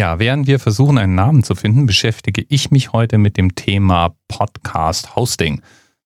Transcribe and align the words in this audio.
Ja, 0.00 0.18
während 0.18 0.46
wir 0.46 0.58
versuchen, 0.58 0.96
einen 0.96 1.14
Namen 1.14 1.44
zu 1.44 1.54
finden, 1.54 1.84
beschäftige 1.84 2.42
ich 2.48 2.70
mich 2.70 2.94
heute 2.94 3.18
mit 3.18 3.36
dem 3.36 3.54
Thema 3.54 4.14
Podcast 4.28 5.14
Hosting. 5.14 5.60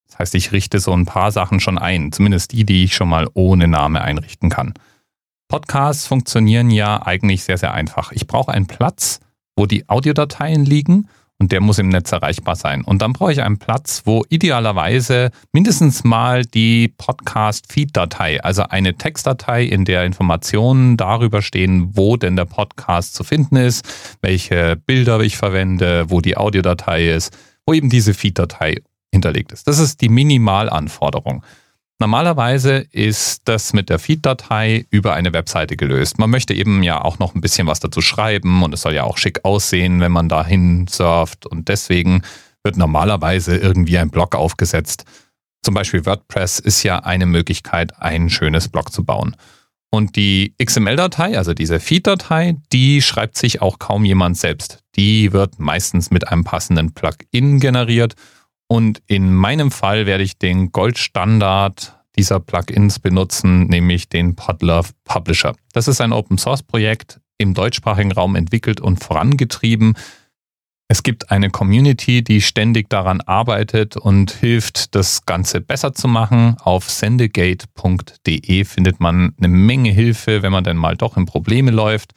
Das 0.09 0.19
heißt, 0.19 0.35
ich 0.35 0.51
richte 0.51 0.81
so 0.81 0.93
ein 0.93 1.07
paar 1.07 1.31
Sachen 1.31 1.61
schon 1.61 1.79
ein, 1.79 2.11
zumindest 2.11 2.51
die, 2.51 2.65
die 2.65 2.83
ich 2.83 2.97
schon 2.97 3.09
mal 3.09 3.29
ohne 3.35 3.69
Name 3.69 4.03
einrichten 4.03 4.51
kann. 4.51 4.75
Podcasts 5.47 6.09
funktionieren 6.09 6.73
ja 6.73 7.07
eigentlich 7.07 7.45
sehr, 7.45 7.57
sehr 7.57 7.73
einfach. 7.73 8.11
Ich 8.11 8.27
brauche 8.27 8.51
einen 8.51 8.67
Platz, 8.67 9.21
wo 9.55 9.65
die 9.65 9.89
Audiodateien 9.89 10.65
liegen 10.65 11.09
und 11.39 11.53
der 11.53 11.61
muss 11.61 11.79
im 11.79 11.89
Netz 11.89 12.13
erreichbar 12.13 12.57
sein. 12.57 12.83
Und 12.83 13.03
dann 13.03 13.13
brauche 13.13 13.33
ich 13.33 13.43
einen 13.43 13.59
Platz, 13.59 14.03
wo 14.05 14.25
idealerweise 14.29 15.31
mindestens 15.53 16.05
mal 16.05 16.45
die 16.45 16.89
Podcast-Feed-Datei, 16.89 18.43
also 18.43 18.63
eine 18.63 18.95
Textdatei, 18.95 19.65
in 19.65 19.85
der 19.85 20.05
Informationen 20.05 20.97
darüber 20.97 21.43
stehen, 21.43 21.97
wo 21.97 22.17
denn 22.17 22.37
der 22.37 22.45
Podcast 22.45 23.15
zu 23.15 23.25
finden 23.25 23.57
ist, 23.57 23.85
welche 24.23 24.77
Bilder 24.77 25.21
ich 25.21 25.37
verwende, 25.37 26.09
wo 26.09 26.21
die 26.21 26.37
Audiodatei 26.37 27.09
ist, 27.09 27.37
wo 27.67 27.73
eben 27.73 27.91
diese 27.91 28.15
Feed-Datei 28.15 28.77
hinterlegt 29.13 29.53
ist. 29.53 29.67
Das 29.67 29.79
ist 29.79 30.01
die 30.01 30.09
Minimalanforderung. 30.09 31.43
Normalerweise 32.01 32.87
ist 32.91 33.43
das 33.45 33.73
mit 33.73 33.89
der 33.89 34.01
Feed-Datei 34.01 34.87
über 34.91 35.15
eine 35.15 35.33
Webseite 35.33 35.77
gelöst. 35.77 36.19
Man 36.19 36.29
möchte 36.31 36.53
eben 36.53 36.83
ja 36.83 37.01
auch 37.01 37.21
noch 37.21 37.35
ein 37.35 37.41
bisschen 37.41 37.69
was 37.69 37.79
dazu 37.79 38.01
schreiben 38.01 38.63
und 38.65 38.75
es 38.75 38.83
soll 38.83 38.95
ja 38.95 39.05
auch 39.05 39.17
schick 39.17 39.45
aussehen, 39.45 40.01
wenn 40.01 40.11
man 40.11 40.29
dahin 40.29 40.87
surft 40.89 41.47
und 41.47 41.69
deswegen 41.69 42.23
wird 42.65 42.77
normalerweise 42.77 43.57
irgendwie 43.57 43.99
ein 43.99 44.11
Blog 44.11 44.35
aufgesetzt. 44.35 45.05
Zum 45.63 45.75
Beispiel 45.75 46.05
WordPress 46.05 46.59
ist 46.59 46.83
ja 46.83 46.99
eine 46.99 47.27
Möglichkeit, 47.27 48.01
ein 48.01 48.29
schönes 48.29 48.69
Blog 48.69 48.93
zu 48.93 49.05
bauen. 49.05 49.37
Und 49.91 50.17
die 50.17 50.55
XML-Datei, 50.63 51.39
also 51.39 51.55
diese 51.55 51.79
Feed-Datei, 51.79 52.57
die 52.73 53.01
schreibt 53.01 53.39
sich 53.39 53.63
auch 53.63 53.79
kaum 53.79 54.05
jemand 54.05 54.37
selbst. 54.37 54.81
Die 54.97 55.33
wird 55.33 55.61
meistens 55.61 56.11
mit 56.11 56.27
einem 56.27 56.43
passenden 56.43 56.93
Plugin 56.93 57.61
generiert 57.61 58.15
und 58.67 59.03
in 59.07 59.35
meinem 59.35 59.71
Fall 59.71 60.07
werde 60.07 60.25
ich 60.25 60.39
den 60.39 60.73
Goldstandard 60.73 61.99
dieser 62.17 62.41
Plugins 62.41 62.99
benutzen, 62.99 63.67
nämlich 63.67 64.09
den 64.09 64.37
Podlove 64.37 64.91
Publisher. 65.05 65.55
Das 65.73 65.89
ist 65.89 66.01
ein 66.01 66.13
Open 66.13 66.39
Source 66.39 66.63
Projekt 66.63 67.21
im 67.39 67.55
deutschsprachigen 67.55 68.13
Raum 68.13 68.37
entwickelt 68.37 68.81
und 68.81 69.03
vorangetrieben. 69.03 69.95
Es 70.87 71.03
gibt 71.03 71.31
eine 71.31 71.51
Community, 71.51 72.23
die 72.23 72.41
ständig 72.41 72.91
daran 72.91 73.21
arbeitet 73.23 73.97
und 73.97 74.31
hilft, 74.31 74.95
das 74.95 75.25
Ganze 75.25 75.61
besser 75.61 75.95
zu 75.95 76.09
machen. 76.09 76.57
Auf 76.61 76.91
sendegate.de 76.91 78.65
findet 78.65 79.01
man 79.01 79.35
eine 79.39 79.49
Menge 79.49 79.91
Hilfe, 79.91 80.43
wenn 80.43 80.53
man 80.53 80.63
denn 80.63 80.77
mal 80.77 80.97
doch 80.97 81.17
in 81.17 81.25
Probleme 81.25 81.71
läuft. 81.71 82.13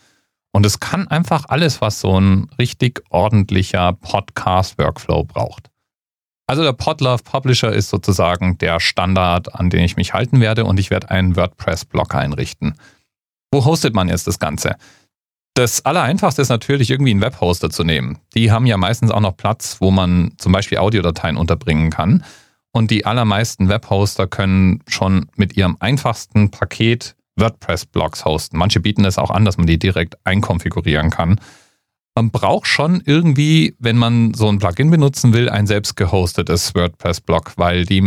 Und 0.52 0.66
es 0.66 0.80
kann 0.80 1.08
einfach 1.08 1.46
alles, 1.48 1.82
was 1.82 2.02
so 2.02 2.20
ein 2.20 2.50
richtig 2.60 3.04
ordentlicher 3.10 3.94
Podcast-Workflow 3.94 5.24
braucht. 5.24 5.70
Also 6.48 6.64
der 6.64 6.72
Podlove 6.72 7.24
Publisher 7.24 7.74
ist 7.74 7.90
sozusagen 7.90 8.58
der 8.58 8.80
Standard, 8.80 9.54
an 9.54 9.70
den 9.70 9.84
ich 9.84 9.98
mich 9.98 10.14
halten 10.14 10.40
werde 10.40 10.64
und 10.64 10.80
ich 10.80 10.90
werde 10.90 11.12
einen 11.12 11.36
WordPress-Blog 11.36 12.16
einrichten. 12.16 12.76
Wo 13.52 13.66
hostet 13.66 13.94
man 13.94 14.08
jetzt 14.08 14.28
das 14.28 14.40
Ganze? 14.40 14.78
Das 15.56 15.84
Allereinfachste 15.86 16.42
ist 16.42 16.50
natürlich 16.50 16.90
irgendwie 16.90 17.12
einen 17.12 17.22
Webhoster 17.22 17.70
zu 17.70 17.84
nehmen. 17.84 18.20
Die 18.34 18.52
haben 18.52 18.66
ja 18.66 18.78
meistens 18.78 19.12
auch 19.12 19.20
noch 19.20 19.36
Platz, 19.36 19.78
wo 19.82 19.92
man 19.92 20.34
zum 20.38 20.54
Beispiel 20.54 20.78
Audiodateien 20.78 21.36
unterbringen 21.36 21.90
kann. 21.90 22.24
Und 22.72 22.92
die 22.92 23.06
allermeisten 23.06 23.68
Webhoster 23.68 24.28
können 24.28 24.84
schon 24.88 25.30
mit 25.36 25.58
ihrem 25.58 25.76
einfachsten 25.80 26.52
Paket 26.52 27.16
WordPress-Blogs 27.36 28.24
hosten. 28.24 28.58
Manche 28.58 28.80
bieten 28.80 29.04
es 29.04 29.18
auch 29.18 29.32
an, 29.32 29.44
dass 29.44 29.58
man 29.58 29.68
die 29.68 29.80
direkt 29.80 30.16
einkonfigurieren 30.24 31.10
kann 31.10 31.42
man 32.18 32.32
braucht 32.32 32.66
schon 32.66 33.04
irgendwie, 33.06 33.76
wenn 33.78 33.96
man 33.96 34.34
so 34.34 34.50
ein 34.50 34.58
Plugin 34.58 34.90
benutzen 34.90 35.34
will, 35.34 35.50
ein 35.50 35.68
selbst 35.68 35.96
gehostetes 35.96 36.74
WordPress-Blog, 36.74 37.54
weil 37.58 37.86
die 37.86 38.02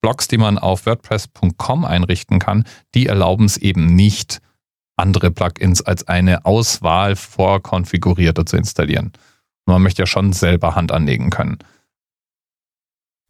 Blogs, 0.00 0.28
die 0.28 0.38
man 0.38 0.56
auf 0.56 0.86
WordPress.com 0.86 1.84
einrichten 1.84 2.38
kann, 2.38 2.62
die 2.94 3.06
erlauben 3.06 3.46
es 3.46 3.56
eben 3.56 3.86
nicht, 3.96 4.40
andere 4.96 5.32
Plugins 5.32 5.82
als 5.82 6.06
eine 6.06 6.44
Auswahl 6.44 7.16
vorkonfigurierter 7.16 8.46
zu 8.46 8.56
installieren. 8.56 9.10
Man 9.66 9.82
möchte 9.82 10.02
ja 10.02 10.06
schon 10.06 10.32
selber 10.32 10.76
Hand 10.76 10.92
anlegen 10.92 11.30
können. 11.30 11.58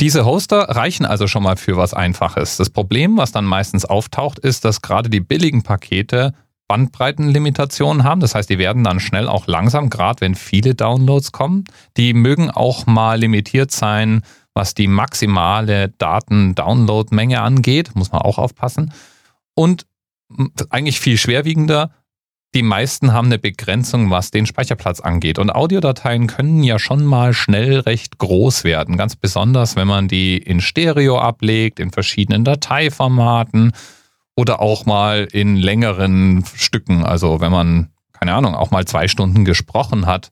Diese 0.01 0.27
Hoster 0.27 0.69
reichen 0.69 1.07
also 1.07 1.29
schon 1.29 1.45
mal 1.45 1.57
für 1.57 1.79
was 1.79 1.95
Einfaches. 1.95 2.59
Das 2.59 2.69
Problem, 2.69 3.17
was 3.17 3.33
dann 3.33 3.47
meistens 3.47 3.87
auftaucht, 3.87 4.39
ist, 4.39 4.67
dass 4.67 4.83
gerade 4.83 5.09
die 5.09 5.21
billigen 5.21 5.63
Pakete 5.63 6.35
Bandbreitenlimitationen 6.71 8.05
haben. 8.05 8.21
Das 8.21 8.37
heißt, 8.37 8.49
die 8.49 8.59
werden 8.59 8.85
dann 8.85 9.01
schnell 9.01 9.27
auch 9.27 9.49
langsam, 9.49 9.91
gerade 9.91 10.21
wenn 10.21 10.37
viele 10.37 10.77
Downloads 10.77 11.33
kommen. 11.33 11.65
Die 11.97 12.15
mögen 12.15 12.49
auch 12.49 12.87
mal 12.87 13.19
limitiert 13.19 13.73
sein, 13.73 14.23
was 14.55 14.75
die 14.75 14.87
maximale 14.87 15.89
Daten-Download-Menge 15.99 17.41
angeht. 17.41 17.97
Muss 17.97 18.13
man 18.13 18.23
auch 18.23 18.39
aufpassen. 18.39 18.93
Und 19.57 19.85
eigentlich 20.69 21.01
viel 21.01 21.19
schwerwiegender, 21.19 21.91
die 22.55 22.63
meisten 22.63 23.13
haben 23.13 23.27
eine 23.27 23.41
Begrenzung, 23.41 24.11
was 24.11 24.31
den 24.31 24.47
Speicherplatz 24.47 25.01
angeht. 25.01 25.41
Und 25.41 25.51
Audiodateien 25.51 26.29
können 26.29 26.63
ja 26.63 26.79
schon 26.79 27.05
mal 27.05 27.33
schnell 27.33 27.81
recht 27.81 28.19
groß 28.19 28.63
werden. 28.63 28.97
Ganz 28.97 29.17
besonders, 29.17 29.75
wenn 29.75 29.89
man 29.89 30.07
die 30.07 30.37
in 30.39 30.61
Stereo 30.61 31.19
ablegt, 31.19 31.81
in 31.81 31.91
verschiedenen 31.91 32.45
Dateiformaten 32.45 33.73
oder 34.41 34.61
auch 34.61 34.87
mal 34.87 35.29
in 35.31 35.57
längeren 35.57 36.47
Stücken. 36.55 37.05
Also 37.05 37.43
wenn 37.43 37.53
man, 37.53 37.91
keine 38.15 38.33
Ahnung, 38.33 38.55
auch 38.55 38.71
mal 38.71 38.87
zwei 38.87 39.07
Stunden 39.07 39.45
gesprochen 39.45 40.07
hat 40.07 40.31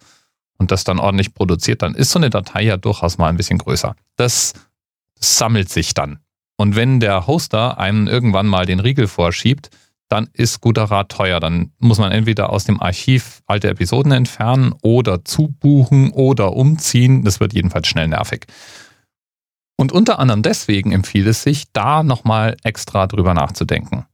und 0.57 0.71
das 0.71 0.85
dann 0.85 0.99
ordentlich 0.99 1.35
produziert, 1.35 1.83
dann 1.83 1.95
ist 1.95 2.11
so 2.11 2.19
eine 2.19 2.31
Datei 2.31 2.63
ja 2.63 2.79
durchaus 2.79 3.19
mal 3.19 3.29
ein 3.29 3.37
bisschen 3.37 3.59
größer. 3.59 3.95
Das 4.17 4.55
sammelt 5.21 5.69
sich 5.69 5.93
dann. 5.93 6.21
Und 6.57 6.75
wenn 6.75 7.01
der 7.01 7.27
Hoster 7.27 7.79
einem 7.79 8.09
irgendwann 8.09 8.47
mal 8.47 8.65
den 8.65 8.81
Riegel 8.81 9.09
vorschiebt, 9.09 9.69
dann 10.09 10.31
ist 10.33 10.63
guter 10.63 10.85
Rat 10.85 11.11
teuer. 11.11 11.39
Dann 11.39 11.73
muss 11.79 11.99
man 11.99 12.11
entweder 12.11 12.49
aus 12.49 12.65
dem 12.65 12.81
Archiv 12.81 13.43
alte 13.47 13.69
Episoden 13.69 14.13
entfernen 14.13 14.73
oder 14.81 15.23
zubuchen 15.23 16.13
oder 16.13 16.55
umziehen. 16.55 17.25
Das 17.25 17.41
wird 17.41 17.53
jedenfalls 17.53 17.89
schnell 17.89 18.09
nervig. 18.09 18.47
Und 19.81 19.93
unter 19.93 20.19
anderem 20.19 20.43
deswegen 20.43 20.93
empfiehlt 20.93 21.29
es 21.29 21.43
sich, 21.43 21.73
da 21.73 22.03
nochmal 22.03 22.57
extra 22.65 23.07
drüber 23.07 23.33
nachzudenken. 23.33 24.07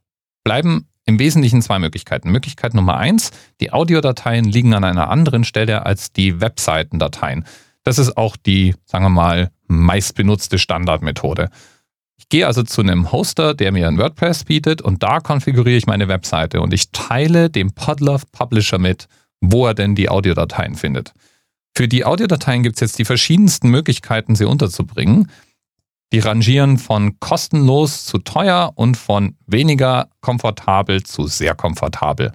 Bleiben 0.44 0.86
im 1.06 1.19
Wesentlichen 1.19 1.62
zwei 1.62 1.78
Möglichkeiten. 1.78 2.30
Möglichkeit 2.30 2.75
Nummer 2.75 2.98
eins, 2.98 3.30
die 3.60 3.72
Audiodateien 3.72 4.44
liegen 4.44 4.75
an 4.75 4.84
einer 4.84 5.08
anderen 5.08 5.44
Stelle 5.44 5.84
als 5.86 6.12
die 6.12 6.41
Webseitendateien. 6.41 7.44
Das 7.82 7.98
ist 7.98 8.16
auch 8.16 8.36
die, 8.36 8.75
sagen 8.84 9.04
wir 9.06 9.10
mal, 9.10 9.50
meistbenutzte 9.66 10.58
Standardmethode. 10.58 11.50
Ich 12.16 12.28
gehe 12.28 12.46
also 12.46 12.62
zu 12.62 12.81
einem 12.81 13.10
Hoster, 13.10 13.54
der 13.54 13.72
mir 13.72 13.88
ein 13.88 13.98
WordPress 13.98 14.44
bietet 14.44 14.81
und 14.81 15.02
da 15.02 15.20
konfiguriere 15.20 15.76
ich 15.76 15.86
meine 15.86 16.08
Webseite 16.08 16.60
und 16.60 16.72
ich 16.72 16.91
teile 16.91 17.50
dem 17.50 17.72
Podlove 17.72 18.25
Publisher 18.32 18.78
mit, 18.78 19.08
wo 19.41 19.66
er 19.66 19.75
denn 19.75 19.94
die 19.94 20.08
Audiodateien 20.08 20.75
findet. 20.75 21.12
Für 21.76 21.88
die 21.88 22.04
Audiodateien 22.04 22.62
gibt 22.62 22.76
es 22.76 22.81
jetzt 22.81 22.98
die 22.98 23.04
verschiedensten 23.04 23.69
Möglichkeiten, 23.69 24.36
sie 24.36 24.44
unterzubringen. 24.44 25.31
Die 26.14 26.20
rangieren 26.20 26.78
von 26.78 27.19
kostenlos 27.19 28.04
zu 28.04 28.19
teuer 28.19 28.70
und 28.76 28.97
von 28.97 29.36
weniger 29.48 30.10
komfortabel 30.20 31.02
zu 31.02 31.26
sehr 31.26 31.56
komfortabel. 31.56 32.30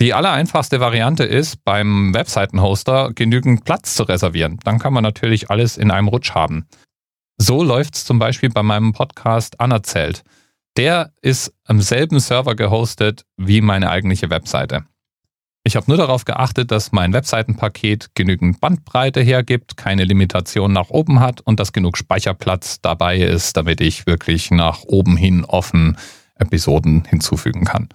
Die 0.00 0.14
allereinfachste 0.14 0.78
Variante 0.78 1.24
ist, 1.24 1.64
beim 1.64 2.14
Webseitenhoster 2.14 3.10
genügend 3.12 3.64
Platz 3.64 3.96
zu 3.96 4.04
reservieren. 4.04 4.60
Dann 4.62 4.78
kann 4.78 4.92
man 4.92 5.02
natürlich 5.02 5.50
alles 5.50 5.76
in 5.76 5.90
einem 5.90 6.06
Rutsch 6.06 6.30
haben. 6.30 6.68
So 7.38 7.64
läuft 7.64 7.96
es 7.96 8.04
zum 8.04 8.20
Beispiel 8.20 8.50
bei 8.50 8.62
meinem 8.62 8.92
Podcast 8.92 9.58
Anerzählt. 9.58 10.22
Der 10.76 11.12
ist 11.22 11.52
am 11.64 11.80
selben 11.80 12.20
Server 12.20 12.54
gehostet 12.54 13.24
wie 13.36 13.60
meine 13.60 13.90
eigentliche 13.90 14.30
Webseite. 14.30 14.84
Ich 15.66 15.74
habe 15.74 15.86
nur 15.88 15.96
darauf 15.96 16.24
geachtet, 16.24 16.70
dass 16.70 16.92
mein 16.92 17.12
Webseitenpaket 17.12 18.14
genügend 18.14 18.60
Bandbreite 18.60 19.20
hergibt, 19.20 19.76
keine 19.76 20.04
Limitation 20.04 20.72
nach 20.72 20.90
oben 20.90 21.18
hat 21.18 21.40
und 21.40 21.58
dass 21.58 21.72
genug 21.72 21.98
Speicherplatz 21.98 22.80
dabei 22.80 23.18
ist, 23.18 23.56
damit 23.56 23.80
ich 23.80 24.06
wirklich 24.06 24.52
nach 24.52 24.84
oben 24.84 25.16
hin 25.16 25.44
offen 25.44 25.98
Episoden 26.36 27.04
hinzufügen 27.04 27.64
kann. 27.64 27.88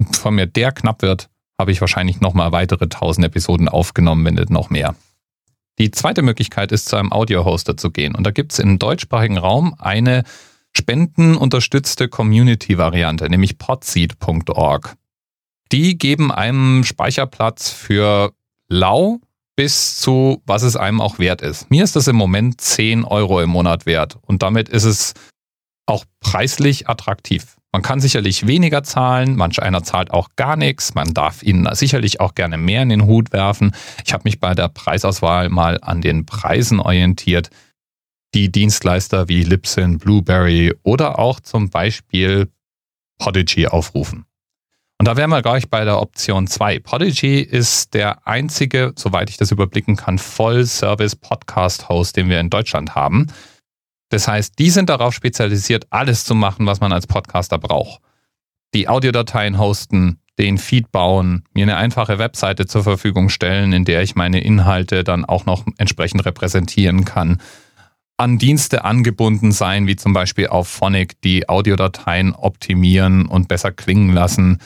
Und 0.00 0.10
bevor 0.10 0.32
mir 0.32 0.48
der 0.48 0.72
knapp 0.72 1.02
wird, 1.02 1.28
habe 1.60 1.70
ich 1.70 1.80
wahrscheinlich 1.80 2.20
nochmal 2.20 2.50
weitere 2.50 2.86
1000 2.86 3.26
Episoden 3.26 3.68
aufgenommen, 3.68 4.24
wenn 4.24 4.34
nicht 4.34 4.50
noch 4.50 4.70
mehr. 4.70 4.96
Die 5.78 5.92
zweite 5.92 6.22
Möglichkeit 6.22 6.72
ist, 6.72 6.88
zu 6.88 6.96
einem 6.96 7.12
Audio-Hoster 7.12 7.76
zu 7.76 7.92
gehen. 7.92 8.16
Und 8.16 8.24
da 8.24 8.32
gibt 8.32 8.50
es 8.50 8.58
im 8.58 8.80
deutschsprachigen 8.80 9.38
Raum 9.38 9.76
eine 9.78 10.24
spendenunterstützte 10.76 12.08
Community-Variante, 12.08 13.30
nämlich 13.30 13.58
podseed.org. 13.58 14.96
Die 15.72 15.96
geben 15.96 16.30
einem 16.30 16.84
Speicherplatz 16.84 17.70
für 17.70 18.34
lau 18.68 19.20
bis 19.56 19.96
zu, 19.96 20.42
was 20.44 20.62
es 20.62 20.76
einem 20.76 21.00
auch 21.00 21.18
wert 21.18 21.40
ist. 21.40 21.70
Mir 21.70 21.82
ist 21.82 21.96
das 21.96 22.08
im 22.08 22.16
Moment 22.16 22.60
10 22.60 23.04
Euro 23.04 23.40
im 23.40 23.50
Monat 23.50 23.86
wert. 23.86 24.18
Und 24.22 24.42
damit 24.42 24.68
ist 24.68 24.84
es 24.84 25.14
Auch 25.84 26.04
preislich 26.20 26.88
attraktiv. 26.88 27.56
Man 27.72 27.82
kann 27.82 28.00
sicherlich 28.00 28.46
weniger 28.46 28.84
zahlen, 28.84 29.34
manch 29.34 29.60
einer 29.60 29.82
zahlt 29.82 30.12
auch 30.12 30.28
gar 30.36 30.56
nichts, 30.56 30.94
man 30.94 31.12
darf 31.12 31.42
ihnen 31.42 31.66
sicherlich 31.74 32.20
auch 32.20 32.34
gerne 32.34 32.56
mehr 32.56 32.82
in 32.82 32.90
den 32.90 33.06
Hut 33.06 33.32
werfen. 33.32 33.72
Ich 34.04 34.12
habe 34.12 34.22
mich 34.24 34.38
bei 34.38 34.54
der 34.54 34.68
Preisauswahl 34.68 35.48
mal 35.48 35.78
an 35.82 36.02
den 36.02 36.24
Preisen 36.24 36.80
orientiert, 36.80 37.50
die 38.34 38.52
Dienstleister 38.52 39.28
wie 39.28 39.42
Libsyn, 39.42 39.98
Blueberry 39.98 40.74
oder 40.82 41.18
auch 41.18 41.40
zum 41.40 41.70
Beispiel 41.70 42.48
Podigy 43.18 43.66
aufrufen. 43.66 44.26
Und 45.02 45.06
da 45.06 45.16
wären 45.16 45.30
wir 45.30 45.42
gleich 45.42 45.68
bei 45.68 45.84
der 45.84 46.00
Option 46.00 46.46
2. 46.46 46.78
Podigy 46.78 47.40
ist 47.40 47.92
der 47.92 48.24
einzige, 48.24 48.92
soweit 48.94 49.30
ich 49.30 49.36
das 49.36 49.50
überblicken 49.50 49.96
kann, 49.96 50.16
Voll-Service-Podcast-Host, 50.16 52.16
den 52.16 52.28
wir 52.28 52.38
in 52.38 52.50
Deutschland 52.50 52.94
haben. 52.94 53.26
Das 54.10 54.28
heißt, 54.28 54.60
die 54.60 54.70
sind 54.70 54.88
darauf 54.88 55.12
spezialisiert, 55.12 55.88
alles 55.90 56.24
zu 56.24 56.36
machen, 56.36 56.66
was 56.66 56.78
man 56.78 56.92
als 56.92 57.08
Podcaster 57.08 57.58
braucht. 57.58 58.00
Die 58.74 58.88
Audiodateien 58.88 59.58
hosten, 59.58 60.20
den 60.38 60.56
Feed 60.56 60.92
bauen, 60.92 61.42
mir 61.52 61.64
eine 61.64 61.78
einfache 61.78 62.20
Webseite 62.20 62.66
zur 62.66 62.84
Verfügung 62.84 63.28
stellen, 63.28 63.72
in 63.72 63.84
der 63.84 64.02
ich 64.02 64.14
meine 64.14 64.40
Inhalte 64.40 65.02
dann 65.02 65.24
auch 65.24 65.46
noch 65.46 65.66
entsprechend 65.78 66.24
repräsentieren 66.26 67.04
kann. 67.04 67.42
An 68.18 68.38
Dienste 68.38 68.84
angebunden 68.84 69.50
sein, 69.50 69.88
wie 69.88 69.96
zum 69.96 70.12
Beispiel 70.12 70.46
auf 70.46 70.68
Phonic, 70.68 71.20
die 71.22 71.48
Audiodateien 71.48 72.34
optimieren 72.34 73.26
und 73.26 73.48
besser 73.48 73.72
klingen 73.72 74.12
lassen 74.12 74.60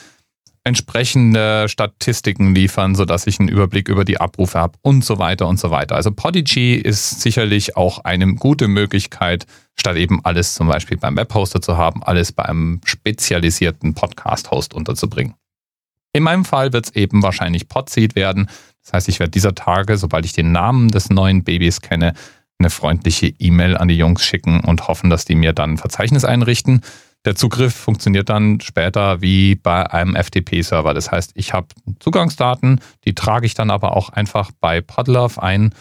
entsprechende 0.66 1.68
Statistiken 1.68 2.52
liefern, 2.52 2.96
sodass 2.96 3.28
ich 3.28 3.38
einen 3.38 3.48
Überblick 3.48 3.88
über 3.88 4.04
die 4.04 4.18
Abrufe 4.18 4.58
habe 4.58 4.76
und 4.82 5.04
so 5.04 5.18
weiter 5.18 5.46
und 5.46 5.60
so 5.60 5.70
weiter. 5.70 5.94
Also 5.94 6.10
Podigy 6.10 6.74
ist 6.74 7.20
sicherlich 7.20 7.76
auch 7.76 8.00
eine 8.04 8.34
gute 8.34 8.66
Möglichkeit, 8.66 9.46
statt 9.78 9.96
eben 9.96 10.24
alles 10.24 10.54
zum 10.54 10.66
Beispiel 10.66 10.96
beim 10.96 11.16
Webhoster 11.16 11.62
zu 11.62 11.76
haben, 11.76 12.02
alles 12.02 12.32
bei 12.32 12.44
einem 12.44 12.80
spezialisierten 12.84 13.94
Podcast-Host 13.94 14.74
unterzubringen. 14.74 15.34
In 16.12 16.24
meinem 16.24 16.44
Fall 16.44 16.72
wird 16.72 16.86
es 16.86 16.96
eben 16.96 17.22
wahrscheinlich 17.22 17.68
Podseed 17.68 18.16
werden. 18.16 18.48
Das 18.82 18.92
heißt, 18.92 19.08
ich 19.08 19.20
werde 19.20 19.30
dieser 19.30 19.54
Tage, 19.54 19.96
sobald 19.96 20.24
ich 20.24 20.32
den 20.32 20.50
Namen 20.50 20.88
des 20.88 21.10
neuen 21.10 21.44
Babys 21.44 21.80
kenne, 21.80 22.14
eine 22.58 22.70
freundliche 22.70 23.28
E-Mail 23.38 23.76
an 23.76 23.86
die 23.86 23.98
Jungs 23.98 24.24
schicken 24.24 24.60
und 24.60 24.88
hoffen, 24.88 25.10
dass 25.10 25.26
die 25.26 25.34
mir 25.36 25.52
dann 25.52 25.72
ein 25.72 25.78
Verzeichnis 25.78 26.24
einrichten. 26.24 26.80
Der 27.26 27.34
Zugriff 27.34 27.74
funktioniert 27.74 28.28
dann 28.28 28.60
später 28.60 29.20
wie 29.20 29.56
bei 29.56 29.90
einem 29.90 30.14
FTP-Server. 30.14 30.94
Das 30.94 31.10
heißt, 31.10 31.32
ich 31.34 31.52
habe 31.52 31.66
Zugangsdaten, 31.98 32.80
die 33.04 33.16
trage 33.16 33.46
ich 33.46 33.54
dann 33.54 33.70
aber 33.70 33.96
auch 33.96 34.10
einfach 34.10 34.52
bei 34.60 34.80
Podlove 34.80 35.42
ein 35.42 35.74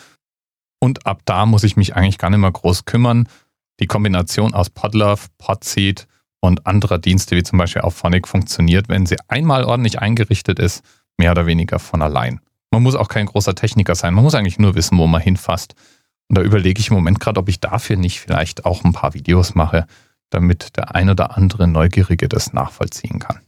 und 0.80 1.06
ab 1.06 1.22
da 1.26 1.46
muss 1.46 1.64
ich 1.64 1.78
mich 1.78 1.96
eigentlich 1.96 2.18
gar 2.18 2.32
nicht 2.32 2.40
mehr 2.40 2.52
groß 2.52 2.86
kümmern. 2.86 3.28
Die 3.80 3.86
Kombination 3.86 4.56
aus 4.56 4.72
Podlove, 4.72 5.28
Podseed 5.38 6.08
und 6.40 6.66
anderer 6.66 6.98
Dienste 6.98 7.36
wie 7.36 7.44
zum 7.44 7.60
Beispiel 7.60 7.84
auch 7.84 7.94
Phonic 7.94 8.28
funktioniert, 8.28 8.90
wenn 8.90 9.06
sie 9.06 9.18
einmal 9.28 9.66
ordentlich 9.66 10.00
eingerichtet 10.00 10.58
ist, 10.58 10.84
mehr 11.18 11.32
oder 11.32 11.46
weniger 11.46 11.78
von 11.78 12.02
allein. 12.02 12.40
Man 12.72 12.82
muss 12.82 12.96
auch 12.96 13.08
kein 13.08 13.28
großer 13.28 13.54
Techniker 13.54 13.94
sein, 13.94 14.16
man 14.16 14.24
muss 14.24 14.34
eigentlich 14.34 14.58
nur 14.58 14.74
wissen, 14.74 14.98
wo 14.98 15.06
man 15.06 15.22
hinfasst. 15.22 15.76
Und 16.28 16.40
da 16.40 16.42
überlege 16.42 16.80
ich 16.82 16.90
im 16.90 16.96
Moment 16.96 17.20
gerade, 17.20 17.40
ob 17.40 17.50
ich 17.50 17.60
dafür 17.60 17.98
nicht 17.98 18.20
vielleicht 18.20 18.66
auch 18.66 18.84
ein 18.84 18.94
paar 18.94 19.14
Videos 19.14 19.54
mache, 19.54 19.86
damit 20.30 20.78
der 20.78 20.96
ein 20.96 21.10
oder 21.10 21.38
andere 21.38 21.68
Neugierige 21.68 22.28
das 22.28 22.54
nachvollziehen 22.54 23.20
kann. 23.20 23.40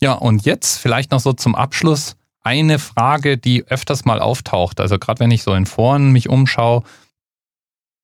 Ja, 0.00 0.14
und 0.14 0.44
jetzt 0.44 0.78
vielleicht 0.78 1.12
noch 1.12 1.20
so 1.20 1.32
zum 1.32 1.54
Abschluss 1.54 2.16
eine 2.40 2.78
Frage, 2.78 3.38
die 3.38 3.64
öfters 3.68 4.04
mal 4.04 4.20
auftaucht. 4.20 4.80
Also 4.80 4.98
gerade 4.98 5.20
wenn 5.20 5.30
ich 5.30 5.44
so 5.44 5.54
in 5.54 5.66
Foren 5.66 6.10
mich 6.10 6.28
umschaue 6.28 6.82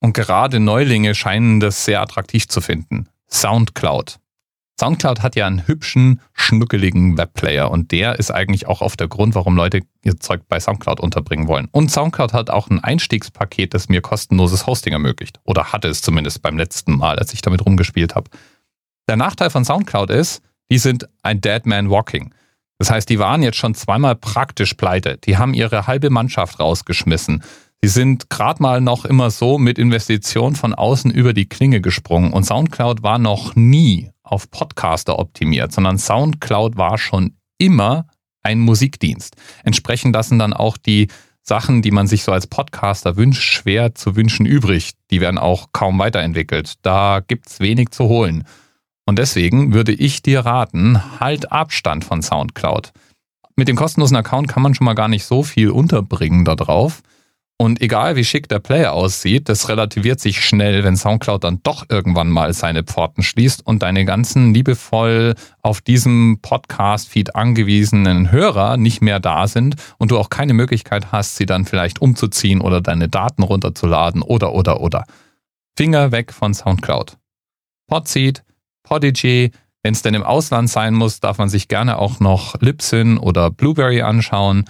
und 0.01 0.13
gerade 0.13 0.61
Neulinge 0.61 1.15
scheinen 1.15 1.59
das 1.59 1.85
sehr 1.85 2.01
attraktiv 2.01 2.47
zu 2.49 2.61
finden. 2.61 3.09
Soundcloud. 3.29 4.21
Soundcloud 4.79 5.23
hat 5.23 5.35
ja 5.35 5.47
einen 5.47 5.67
hübschen, 5.67 6.21
schnuckeligen 6.33 7.19
Webplayer 7.19 7.71
und 7.71 7.91
der 7.91 8.19
ist 8.19 8.31
eigentlich 8.31 8.69
auch 8.69 8.81
oft 8.81 9.01
der 9.01 9.09
Grund, 9.09 9.35
warum 9.35 9.57
Leute 9.57 9.81
ihr 10.05 10.21
Zeug 10.21 10.43
bei 10.49 10.61
Soundcloud 10.61 11.01
unterbringen 11.01 11.49
wollen. 11.49 11.69
Und 11.73 11.91
Soundcloud 11.91 12.33
hat 12.33 12.51
auch 12.51 12.71
ein 12.71 12.83
Einstiegspaket, 12.83 13.75
das 13.75 13.89
mir 13.89 14.01
kostenloses 14.01 14.67
Hosting 14.67 14.93
ermöglicht. 14.93 15.41
Oder 15.45 15.73
hatte 15.73 15.89
es 15.89 16.01
zumindest 16.01 16.43
beim 16.43 16.57
letzten 16.57 16.97
Mal, 16.97 17.19
als 17.19 17.35
ich 17.35 17.43
damit 17.43 17.67
rumgespielt 17.67 18.15
habe. 18.15 18.31
Der 19.09 19.17
Nachteil 19.17 19.51
von 19.51 19.65
Soundcloud 19.65 20.11
ist, 20.11 20.43
die 20.71 20.79
sind 20.79 21.09
ein 21.23 21.41
Dead 21.41 21.67
Man 21.67 21.91
Walking. 21.91 22.33
Das 22.79 22.91
heißt, 22.91 23.09
die 23.09 23.19
waren 23.19 23.43
jetzt 23.43 23.57
schon 23.57 23.75
zweimal 23.75 24.15
praktisch 24.15 24.75
pleite. 24.75 25.19
Die 25.19 25.37
haben 25.37 25.55
ihre 25.55 25.89
halbe 25.89 26.11
Mannschaft 26.11 26.61
rausgeschmissen. 26.61 27.43
Sie 27.83 27.89
sind 27.89 28.31
gerade 28.31 28.63
mal 28.63 28.81
noch 28.81 29.05
immer 29.05 29.31
so 29.31 29.59
mit 29.59 29.79
Investitionen 29.79 30.55
von 30.55 30.75
außen 30.75 31.11
über 31.11 31.33
die 31.33 31.49
Klinge 31.49 31.81
gesprungen. 31.81 32.33
Und 32.33 32.45
Soundcloud 32.45 33.03
war 33.03 33.19
noch 33.19 33.57
nie 33.57 34.11
auf 34.31 34.51
Podcaster 34.51 35.19
optimiert, 35.19 35.73
sondern 35.73 35.99
SoundCloud 35.99 36.77
war 36.77 36.99
schon 36.99 37.37
immer 37.59 38.07
ein 38.43 38.61
Musikdienst. 38.61 39.37
Entsprechend 39.65 40.15
lassen 40.15 40.39
dann 40.39 40.53
auch 40.53 40.77
die 40.77 41.09
Sachen, 41.43 41.83
die 41.83 41.91
man 41.91 42.07
sich 42.07 42.23
so 42.23 42.33
als 42.33 42.47
Podcaster 42.47 43.17
wünscht, 43.17 43.43
schwer 43.43 43.95
zu 43.95 44.17
wünschen 44.17 44.47
übrig. 44.47 44.93
Die 45.11 45.21
werden 45.21 45.39
auch 45.39 45.69
kaum 45.73 45.99
weiterentwickelt. 45.99 46.75
Da 46.83 47.21
gibt's 47.27 47.59
wenig 47.59 47.91
zu 47.91 48.05
holen. 48.05 48.45
Und 49.07 49.19
deswegen 49.19 49.73
würde 49.73 49.93
ich 49.93 50.21
dir 50.23 50.41
raten, 50.41 51.19
halt 51.19 51.51
Abstand 51.51 52.05
von 52.05 52.21
SoundCloud. 52.21 52.93
Mit 53.57 53.67
dem 53.67 53.77
kostenlosen 53.77 54.17
Account 54.17 54.49
kann 54.49 54.63
man 54.63 54.75
schon 54.75 54.85
mal 54.85 54.95
gar 54.95 55.09
nicht 55.09 55.25
so 55.25 55.43
viel 55.43 55.71
unterbringen 55.71 56.45
da 56.45 56.55
drauf. 56.55 57.03
Und 57.61 57.83
egal 57.83 58.15
wie 58.15 58.25
schick 58.25 58.49
der 58.49 58.61
Player 58.61 58.93
aussieht, 58.93 59.49
das 59.49 59.69
relativiert 59.69 60.21
sich 60.21 60.45
schnell, 60.45 60.85
wenn 60.85 60.97
SoundCloud 60.97 61.43
dann 61.43 61.59
doch 61.65 61.85
irgendwann 61.89 62.31
mal 62.31 62.53
seine 62.53 62.85
Pforten 62.85 63.25
schließt 63.25 63.67
und 63.67 63.83
deine 63.83 64.05
ganzen 64.05 64.55
liebevoll 64.55 65.35
auf 65.61 65.81
diesem 65.81 66.39
Podcast-Feed 66.41 67.35
angewiesenen 67.35 68.31
Hörer 68.31 68.77
nicht 68.77 69.03
mehr 69.03 69.19
da 69.19 69.49
sind 69.49 69.75
und 69.99 70.13
du 70.13 70.19
auch 70.19 70.31
keine 70.31 70.55
Möglichkeit 70.55 71.11
hast, 71.11 71.35
sie 71.35 71.47
dann 71.47 71.65
vielleicht 71.65 72.01
umzuziehen 72.01 72.61
oder 72.61 72.81
deine 72.81 73.09
Daten 73.09 73.43
runterzuladen 73.43 74.23
oder 74.23 74.53
oder 74.53 74.81
oder. 74.81 75.05
Finger 75.77 76.13
weg 76.13 76.33
von 76.33 76.55
SoundCloud. 76.55 77.17
Podseed, 77.89 78.45
Podigy, 78.85 79.51
wenn 79.83 79.95
es 79.95 80.03
denn 80.03 80.15
im 80.15 80.23
Ausland 80.23 80.71
sein 80.71 80.95
muss, 80.95 81.19
darf 81.19 81.39
man 81.39 81.49
sich 81.49 81.67
gerne 81.67 81.99
auch 81.99 82.21
noch 82.21 82.55
Libsyn 82.61 83.19
oder 83.19 83.51
Blueberry 83.51 84.03
anschauen 84.03 84.65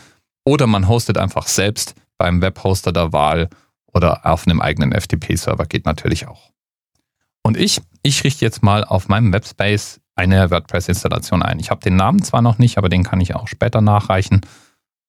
oder 0.47 0.67
man 0.67 0.89
hostet 0.89 1.19
einfach 1.19 1.49
selbst 1.49 1.95
beim 2.19 2.43
Webhoster 2.43 2.93
der 2.93 3.13
Wahl 3.13 3.49
oder 3.87 4.27
auf 4.27 4.47
einem 4.47 4.61
eigenen 4.61 4.93
FTP-Server 4.93 5.67
geht 5.67 5.87
natürlich 5.87 6.29
auch. 6.29 6.51
Und 7.43 7.57
ich, 7.57 7.81
ich 8.03 8.25
richte 8.25 8.45
jetzt 8.45 8.63
mal 8.63 8.85
auf 8.85 9.09
meinem 9.09 9.33
Webspace 9.33 10.01
eine 10.15 10.51
WordPress-Installation 10.51 11.43
ein. 11.43 11.61
Ich 11.61 11.71
habe 11.71 11.81
den 11.81 11.97
Namen 11.97 12.23
zwar 12.23 12.43
noch 12.43 12.59
nicht, 12.59 12.77
aber 12.77 12.89
den 12.89 13.05
kann 13.05 13.21
ich 13.21 13.35
auch 13.35 13.49
später 13.49 13.81
nachreichen. 13.81 14.43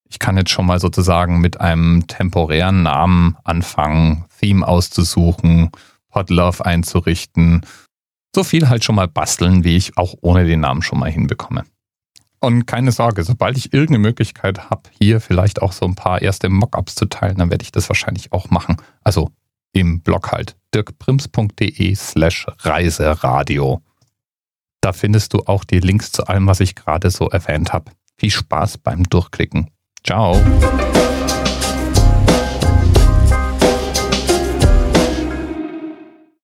Ich 0.07 0.19
kann 0.19 0.37
jetzt 0.37 0.51
schon 0.51 0.65
mal 0.65 0.79
sozusagen 0.79 1.41
mit 1.41 1.59
einem 1.59 2.07
temporären 2.07 2.83
Namen 2.83 3.35
anfangen, 3.43 4.25
Theme 4.39 4.67
auszusuchen, 4.67 5.71
Podlove 6.09 6.65
einzurichten. 6.65 7.65
So 8.35 8.43
viel 8.43 8.69
halt 8.69 8.83
schon 8.83 8.95
mal 8.95 9.07
basteln, 9.07 9.63
wie 9.63 9.75
ich 9.75 9.97
auch 9.97 10.15
ohne 10.21 10.45
den 10.45 10.61
Namen 10.61 10.81
schon 10.81 10.99
mal 10.99 11.11
hinbekomme. 11.11 11.65
Und 12.41 12.65
keine 12.65 12.91
Sorge, 12.91 13.23
sobald 13.23 13.57
ich 13.57 13.73
irgendeine 13.73 13.99
Möglichkeit 13.99 14.69
habe, 14.69 14.83
hier 14.97 15.19
vielleicht 15.19 15.61
auch 15.61 15.73
so 15.73 15.85
ein 15.85 15.95
paar 15.95 16.21
erste 16.21 16.49
Mockups 16.49 16.95
zu 16.95 17.05
teilen, 17.05 17.37
dann 17.37 17.49
werde 17.49 17.63
ich 17.63 17.71
das 17.71 17.89
wahrscheinlich 17.89 18.31
auch 18.31 18.49
machen. 18.49 18.77
Also 19.03 19.31
im 19.73 20.01
Blog 20.01 20.31
halt 20.31 20.55
dirkprims.de 20.73 21.95
slash 21.95 22.47
Reiseradio. 22.59 23.81
Da 24.81 24.93
findest 24.93 25.33
du 25.33 25.39
auch 25.45 25.65
die 25.65 25.79
Links 25.79 26.11
zu 26.11 26.25
allem, 26.27 26.47
was 26.47 26.61
ich 26.61 26.75
gerade 26.75 27.09
so 27.11 27.29
erwähnt 27.29 27.73
habe. 27.73 27.91
Viel 28.17 28.31
Spaß 28.31 28.77
beim 28.77 29.03
Durchklicken. 29.03 29.69
Ciao. 30.05 30.41